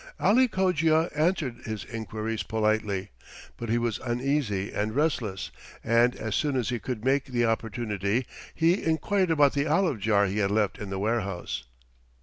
[0.19, 3.11] Ali Cogia answered his inquiries politely,
[3.55, 5.51] but he was uneasy and restless,
[5.83, 8.25] and as soon as he could make the opportunity
[8.55, 11.65] he inquired about the olive jar he had left in the warehouse.